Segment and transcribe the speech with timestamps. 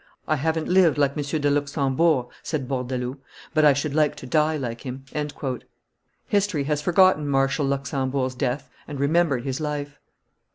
[0.27, 1.21] "I haven't lived like M.
[1.41, 3.19] de Luxembourg," said Bourdaloue,
[3.53, 5.03] "but I should like to die like him."
[6.25, 9.99] History has forgotten Marshal Luxembourg's death and remembered his life.